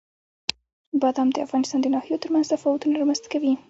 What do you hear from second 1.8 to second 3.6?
د ناحیو ترمنځ تفاوتونه رامنځ ته کوي.